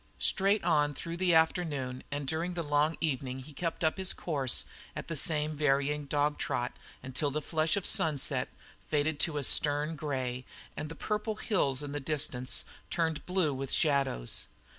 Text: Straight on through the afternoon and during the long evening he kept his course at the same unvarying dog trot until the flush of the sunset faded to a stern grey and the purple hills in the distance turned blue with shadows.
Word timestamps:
Straight 0.17 0.63
on 0.63 0.95
through 0.95 1.17
the 1.17 1.35
afternoon 1.35 2.03
and 2.09 2.27
during 2.27 2.55
the 2.55 2.63
long 2.63 2.97
evening 3.01 3.37
he 3.37 3.53
kept 3.53 3.83
his 3.97 4.13
course 4.13 4.65
at 4.95 5.07
the 5.07 5.15
same 5.15 5.51
unvarying 5.51 6.05
dog 6.05 6.39
trot 6.39 6.73
until 7.03 7.29
the 7.29 7.39
flush 7.39 7.77
of 7.77 7.83
the 7.83 7.89
sunset 7.89 8.49
faded 8.87 9.19
to 9.19 9.37
a 9.37 9.43
stern 9.43 9.95
grey 9.95 10.43
and 10.75 10.89
the 10.89 10.95
purple 10.95 11.35
hills 11.35 11.83
in 11.83 11.91
the 11.91 11.99
distance 11.99 12.65
turned 12.89 13.27
blue 13.27 13.53
with 13.53 13.71
shadows. 13.71 14.47